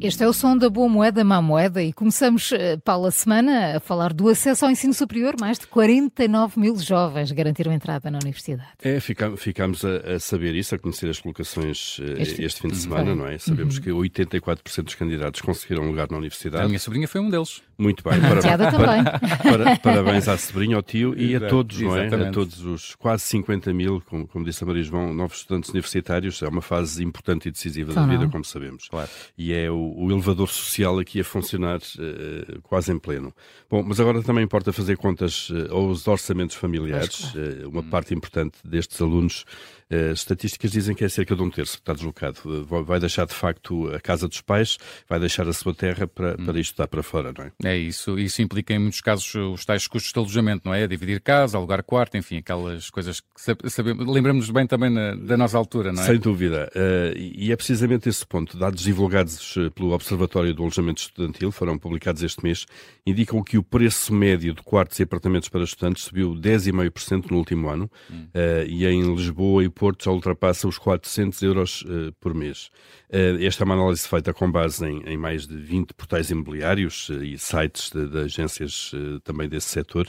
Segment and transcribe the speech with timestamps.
[0.00, 3.76] Este é o som da boa moeda, má moeda, e começamos, eh, Paula, a semana
[3.76, 5.34] a falar do acesso ao ensino superior.
[5.40, 8.68] Mais de 49 mil jovens garantiram entrada na universidade.
[8.82, 12.76] É, ficamos a, a saber isso, a conhecer as colocações eh, este, este fim de
[12.76, 13.38] semana, não é?
[13.38, 13.82] Sabemos uhum.
[13.82, 16.64] que 84% dos candidatos conseguiram um lugar na universidade.
[16.64, 17.62] A minha sobrinha foi um deles.
[17.78, 18.18] Muito bem.
[18.20, 19.04] Parabéns, também.
[19.42, 22.06] Para, parabéns à sobrinha, ao tio e Exato, a todos, não é?
[22.06, 26.42] A todos os quase 50 mil, como, como disse a Maria João, novos estudantes universitários.
[26.42, 28.88] É uma fase importante e decisiva da vida, como sabemos.
[28.88, 29.08] Claro.
[29.36, 33.32] E é o, o, elevador social aqui a funcionar uh, quase em pleno.
[33.70, 37.34] Bom, mas agora também importa fazer contas uh, aos orçamentos familiares.
[37.34, 37.90] Uh, uma hum.
[37.90, 39.44] parte importante destes alunos
[39.88, 42.40] estatísticas dizem que é cerca de um terço que está deslocado.
[42.84, 44.78] Vai deixar, de facto, a casa dos pais,
[45.08, 46.44] vai deixar a sua terra para, hum.
[46.44, 47.52] para estudar para fora, não é?
[47.62, 48.18] É isso.
[48.18, 50.88] Isso implica, em muitos casos, os tais custos de alojamento, não é?
[50.88, 54.04] Dividir casa, alugar quarto, enfim, aquelas coisas que sabemos.
[54.12, 56.06] Lembramos bem também na, da nossa altura, não é?
[56.06, 56.68] Sem dúvida.
[57.14, 58.58] E é precisamente esse ponto.
[58.58, 62.66] Dados divulgados pelo Observatório do Alojamento Estudantil, foram publicados este mês,
[63.06, 67.68] indicam que o preço médio de quartos e apartamentos para estudantes subiu 10,5% no último
[67.68, 67.90] ano.
[68.10, 68.26] Hum.
[68.66, 72.70] e em Lisboa e Porto já ultrapassa os 400 euros uh, por mês.
[73.08, 77.08] Uh, esta é uma análise feita com base em, em mais de 20 portais imobiliários
[77.08, 78.92] uh, e sites de, de agências
[79.24, 80.08] também desse setor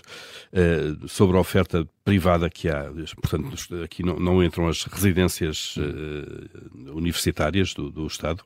[1.08, 2.89] sobre a oferta privada que há.
[3.22, 5.75] Portanto, aqui não, não entram as residências
[6.94, 8.41] universitárias do, do Estado,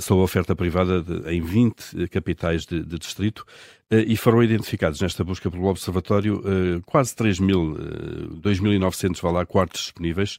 [0.00, 3.44] sobre a oferta privada de, em 20 capitais de, de distrito
[3.90, 6.42] e foram identificados nesta busca pelo Observatório
[6.86, 7.76] quase 3 mil,
[8.42, 10.38] 2.900 vá lá, quartos disponíveis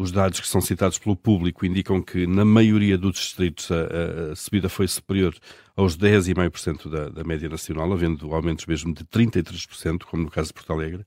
[0.00, 4.36] os dados que são citados pelo público indicam que na maioria dos distritos a, a
[4.36, 5.34] subida foi superior
[5.76, 10.54] aos 10,5% da, da média nacional, havendo aumentos mesmo de 33%, como no caso de
[10.54, 11.04] Porto Alegre.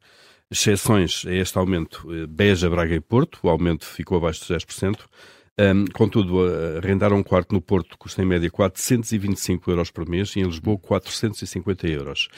[0.52, 5.08] Exceções a este aumento, eh, Beja, Braga e Porto, o aumento ficou abaixo de 10%.
[5.60, 6.40] Um, contudo,
[6.78, 10.78] arrendar um quarto no Porto custa em média 425 euros por mês e em Lisboa
[10.78, 12.30] 450 euros.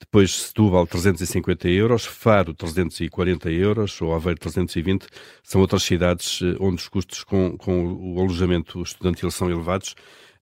[0.00, 5.06] Depois Setúbal 350 euros, Faro 340 euros ou Aveiro 320
[5.42, 9.94] são outras cidades eh, onde os custos com, com o alojamento estudantil são elevados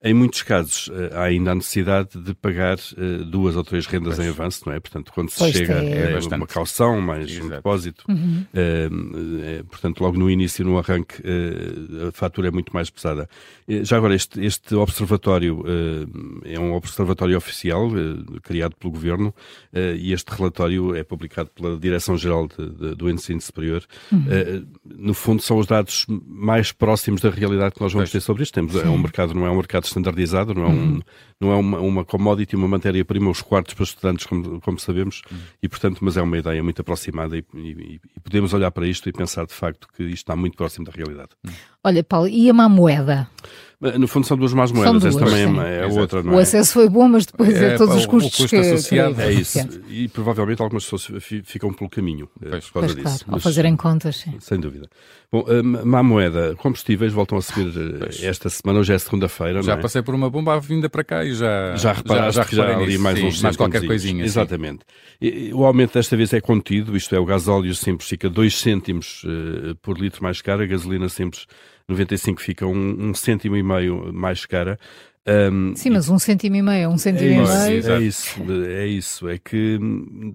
[0.02, 4.16] em muitos casos, eh, há ainda a necessidade de pagar uh, duas ou três rendas
[4.16, 4.26] pois.
[4.26, 4.80] em avanço, não é?
[4.80, 6.16] Portanto, quando se pois chega é.
[6.16, 7.46] a uma calção, mais Exato.
[7.46, 8.46] um depósito, uhum.
[8.54, 11.22] uh, portanto, logo no início, no arranque,
[12.08, 13.28] a fatura é muito mais pesada.
[13.68, 15.62] já agora, este, este observatório
[16.44, 17.90] é um observatório oficial,
[18.42, 19.34] criado pelo Governo,
[19.96, 22.48] e este relatório é publicado pela Direção-Geral
[22.96, 23.84] do Ensino Superior.
[24.10, 24.66] Uhum.
[24.84, 28.22] no fundo, são os dados mais próximos da realidade que nós vamos pois.
[28.22, 28.54] ter sobre isto.
[28.54, 31.00] Temos, é um mercado, não é um mercado standardizado, não é, um, uhum.
[31.40, 35.38] não é uma, uma commodity, uma matéria-prima, os quartos para estudantes, como, como sabemos, uhum.
[35.62, 39.08] e portanto, mas é uma ideia muito aproximada e, e, e, podemos olhar para isto
[39.08, 41.30] e pensar de facto que isto está muito próximo da realidade.
[41.84, 43.28] Olha, Paulo, e a má moeda?
[43.80, 45.58] No fundo são duas más moedas, essa também sim.
[45.58, 46.36] é, é outra, não é?
[46.36, 49.14] O acesso foi bom, mas depois é, é todos os custos o custo que, associado.
[49.14, 49.58] Que, é isso.
[49.88, 51.08] E provavelmente algumas pessoas
[51.44, 53.24] ficam pelo caminho eh, pois, por causa pois, disso.
[53.24, 54.34] Claro, ao fazerem contas, sim.
[54.38, 54.86] Sem dúvida.
[55.32, 58.22] Bom, uh, má moeda, combustíveis voltam a subir eh, pois.
[58.22, 59.76] esta semana, hoje é segunda-feira, Já é?
[59.78, 61.74] passei por uma bomba à vinda para cá e já...
[61.76, 64.22] Já reparaste já, já, que já ali mais sim, uns mais qualquer coisinha.
[64.22, 64.80] Exatamente.
[65.22, 69.24] E, o aumento desta vez é contido, isto é, o gasóleo simples fica 2 cêntimos
[69.24, 71.46] uh, por litro mais caro, a gasolina simples
[71.90, 74.78] 95 fica um, um cêntimo e meio mais cara.
[75.26, 77.92] Um, Sim, mas um cêntimo e meio, um cêntimo é e meio.
[77.92, 79.28] É isso, é isso.
[79.28, 80.34] É que hum,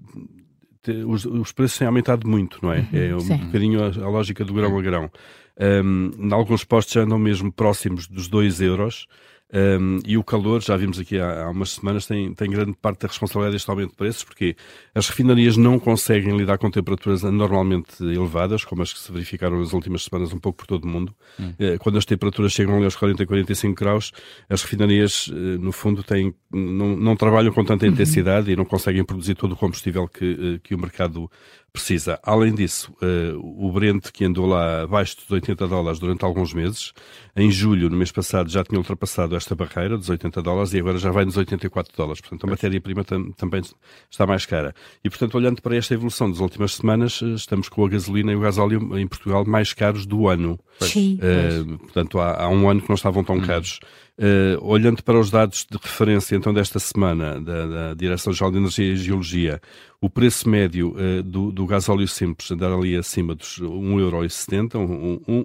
[1.06, 2.78] os, os preços têm aumentado muito, não é?
[2.78, 3.36] Uhum, é um sim.
[3.36, 5.10] bocadinho a, a, lógica do grão a grão.
[5.58, 9.06] Um, em alguns postos já andam mesmo próximos dos 2 euros.
[9.52, 13.02] Um, e o calor, já vimos aqui há, há, umas semanas, tem, tem grande parte
[13.02, 14.56] da responsabilidade deste aumento de preços, porque
[14.92, 19.72] as refinarias não conseguem lidar com temperaturas anormalmente elevadas, como as que se verificaram nas
[19.72, 21.14] últimas semanas um pouco por todo o mundo.
[21.38, 21.52] Hum.
[21.60, 24.12] Uh, quando as temperaturas chegam ali aos 40 e 45 graus,
[24.48, 27.92] as refinarias, uh, no fundo, têm, não, não trabalham com tanta uhum.
[27.92, 31.30] intensidade e não conseguem produzir todo o combustível que, uh, que o mercado
[31.72, 32.18] precisa.
[32.22, 32.90] Além disso,
[33.38, 36.94] o Brent, que andou lá abaixo dos 80 dólares durante alguns meses,
[37.36, 40.98] em julho, no mês passado, já tinha ultrapassado esta barreira dos 80 dólares e agora
[40.98, 42.20] já vai nos 84 dólares.
[42.20, 43.62] Portanto, a matéria-prima tam também
[44.10, 44.74] está mais cara.
[45.04, 48.36] E, portanto, olhando para esta evolução das últimas semanas, eh, estamos com a gasolina e
[48.36, 50.58] o gasóleo em Portugal mais caros do ano.
[50.80, 51.18] Sim.
[51.22, 53.42] Uh, portanto, há, há, um ano que não estavam tão hum.
[53.42, 53.80] caros.
[54.18, 58.92] Uh, olhando para os dados de referência então desta semana da, da Direção-Geral de Energia
[58.94, 59.60] e Geologia,
[60.00, 64.70] o preço médio uh, do, do gasóleo simples andar ali acima dos 1,70€,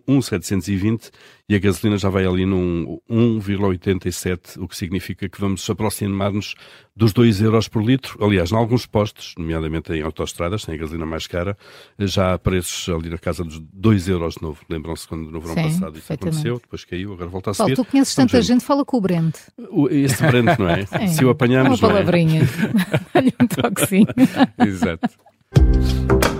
[0.07, 1.11] 1,720€
[1.49, 6.55] e a gasolina já vai ali num 1,87, o que significa que vamos aproximar-nos
[6.95, 8.23] dos 2 euros por litro.
[8.23, 11.57] Aliás, em alguns postos, nomeadamente em autoestradas, tem a gasolina mais cara,
[11.99, 14.61] já há preços ali na casa dos 2 euros de novo.
[14.69, 17.85] Lembram-se quando no verão Sim, passado isso aconteceu, depois caiu, agora volta a Paulo, subir.
[17.85, 18.43] tu conheces tanta ver.
[18.43, 19.35] gente, fala com o Brent.
[19.89, 20.85] Esse Brent, não é?
[20.99, 21.07] Sim.
[21.07, 21.91] Se o apanhamos, Uma é?
[21.91, 22.41] palavrinha.
[23.13, 24.07] Dá-lhe um toquezinho.
[24.57, 25.09] Exato.